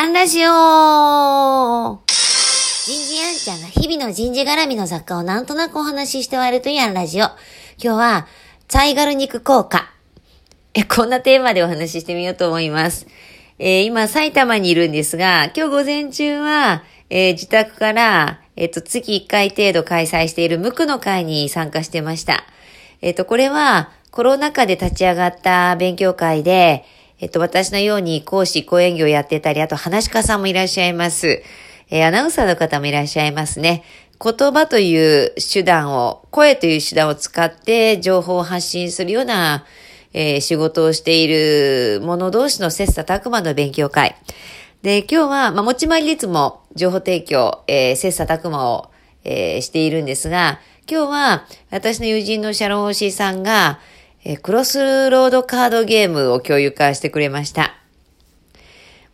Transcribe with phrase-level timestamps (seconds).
[0.00, 0.52] アンラジオ人
[3.04, 7.24] 事アンちゃんが日々の人事絡みの雑貨をなんとなくお話しして終わるというアンラジオ。
[7.24, 7.34] 今
[7.78, 8.26] 日は、
[8.68, 9.90] サイガル肉効果。
[10.72, 13.08] え、こんなテーマでお話ししてみようと思います。
[13.58, 22.44] えー、今、埼玉にいるんですが、今日午前中は、えー、自宅から、えっ、と、月1回程度開催している無垢の会に参加してました。
[23.02, 26.84] えっ、と、これは、コロナ禍で立ち上がった勉強会で、
[27.20, 31.42] えっと、私のように講師、講演業やってたり、あと話し家さんもいらっしゃいます。
[31.90, 33.82] えー、アナウンサーの方もいらっしゃいますね。
[34.22, 39.64] 言葉という手段を、声という手段を使って情報を発信するような、
[40.12, 44.14] えー、仕事をしている者同士の切磋琢磨の勉強会。
[44.82, 48.90] で、今日は、まあ、持ち回りでいつも情報提供、えー、切磋琢磨を、
[49.24, 53.80] えー、しているんですが、今日は私の友人のシャロンオシーさんが、
[54.30, 57.74] えクロスロードカードゲームを共有化してくれました。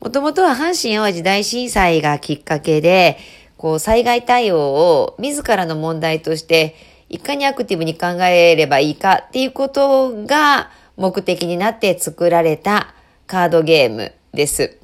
[0.00, 3.16] もともとは阪神淡路大震災がきっかけで、
[3.56, 6.74] こう災害対応を自らの問題として
[7.08, 12.92] いかにアクティブに考えればいいかっていうことが目的になって作られた
[13.28, 14.76] カードゲームです。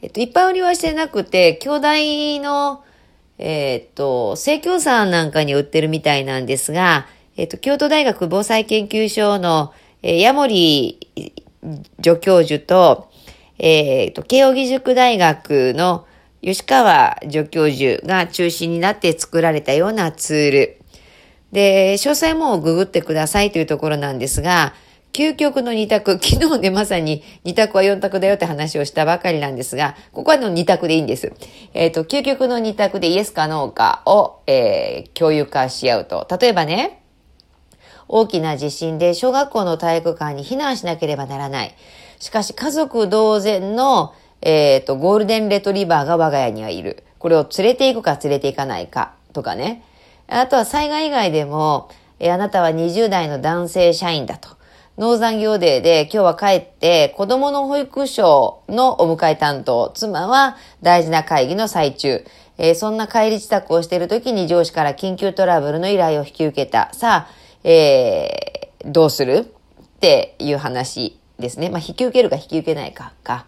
[0.00, 2.82] えっと、いっぱい売りはしてなくて、兄弟の、
[3.36, 10.98] えー、っと、生協さんなんかに売ってるみたいなんですが、えっ、と、京都大学防災研究所の、えー、矢森
[12.02, 13.10] 助教授と、
[13.58, 16.06] えっ、と、慶應義塾大学の
[16.42, 20.78] 吉川助教授が中心になって作られたようなツール。
[21.52, 24.74] で、詳細もググってくださいというところなんですが、
[25.12, 31.32] 究極の二択、 昨日ね、まさに二択は四択だよって話をしたばかりなんですが、ここはの二択でいいんです。
[31.74, 36.26] えっ、ー、と、究極の二択でイエスかノーかを、えー、共有化し合うと。
[36.40, 37.01] 例えばね、
[38.08, 41.74] 大きな地震で小学校の体育館に避難しなければならない。
[42.18, 47.04] しかし家族同然の、えっ、ー、と、ゴールデンレトリバーが我が家にはいる。
[47.18, 49.82] これを連れて行くか連れて行かないかとかね。
[50.28, 54.50] あとは災害以外でも、えー、あなたは20代の男性社員だと。
[54.98, 62.24] 農産業デーで今日は帰って子供の保育所のお迎え担当、妻は大事な会議の最中、
[62.58, 66.92] えー、そんな帰り支度をしている時に上司から緊急トラブルの依頼を引き受けた。
[66.92, 67.28] さあ、
[67.64, 69.46] えー、どうする
[69.80, 71.70] っていう話ですね。
[71.70, 73.46] まあ、引き受けるか引き受けないかか。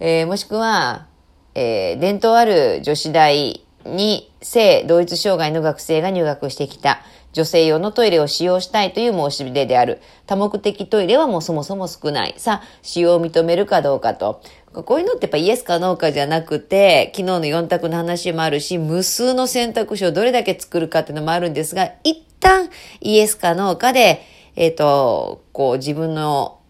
[0.00, 1.06] えー、もしくは、
[1.54, 7.00] えー、伝統ある女子大に性同一障害の学生が入学してきた。
[7.32, 10.00] 女性用のトイレを使用したいという申し出である。
[10.26, 12.34] 多目的トイレはもうそもそも少ない。
[12.38, 14.42] さあ、使用を認めるかどうかと。
[14.72, 24.22] こういうのってやっぱイエスかノーかじゃなくて、昨日の4択の話もあるし、無数の選択肢をどれだけ作るかっていうのもあるんですが、一旦イエスかノーかで、
[24.56, 26.60] えっ、ー、と、こう自分の、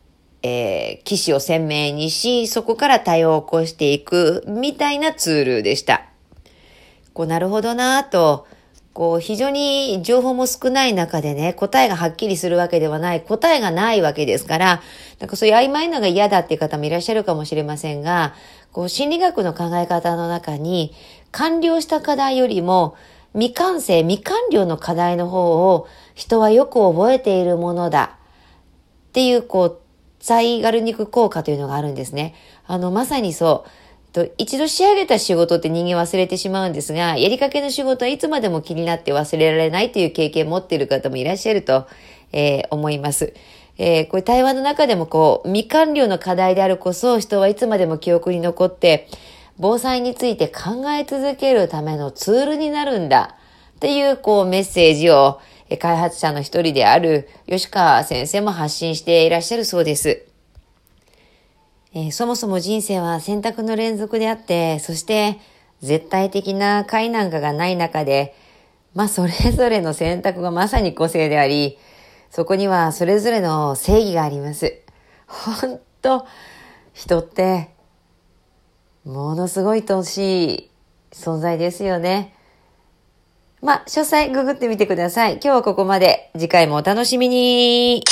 [0.42, 6.04] えー、騎士を鮮明にし、そこから対応を起こしていくみたいなツールでした。
[7.14, 8.46] こう、なるほどなぁと、
[8.98, 14.82] こう、非常に情報も少ない中でね、答えがはっきりするわけではない、答えがないわけですから、
[15.20, 18.34] なんかそういう曖昧なのが嫌だっていう方もいらっしゃるかもしれませんが、
[18.72, 20.94] こう、心理学の考え方の中に、
[21.30, 22.96] 完了した課題よりも、
[23.34, 28.18] 未完成、未完了の課題の方を人はよく覚えているものだ
[29.10, 29.78] っていう、こう、
[30.18, 32.34] ザイガルニク効果というのがあるんですね。
[32.66, 33.70] あの、まさにそう。
[34.12, 41.86] と一度仕上げた仕事って人間忘れてしまうんですが、やりかけの仕事はいつまでも気になって忘れられないという経験を持っている方もいらっしゃると、
[42.32, 43.34] えー、思います。
[43.76, 49.08] えー、これ対話の中でもこう、未完了の課題であるこそ人はいつまでも記憶に残って、
[49.58, 53.36] 防災について考え続けるためのツールになるんだ
[53.76, 55.40] っていうこうメッセージを
[55.80, 60.27] 開発者の一人である吉川先生も発信していらっしゃるそうです。
[61.94, 65.38] えー、そもそも人生は選択の連続であって、そして
[65.80, 68.34] 絶対的な解なんかがない中で、
[68.94, 71.78] まあそれぞれの選択がまさに個性であり、
[72.30, 74.80] そこにはそれぞれの正義があります。
[75.26, 76.26] 本当
[76.92, 77.70] 人って
[79.04, 80.70] ものすごい愛しい
[81.12, 82.34] 存在ですよね。
[83.60, 85.32] まあ、詳細ググってみてください。
[85.34, 86.30] 今日はここまで。
[86.34, 88.04] 次回もお楽しみに。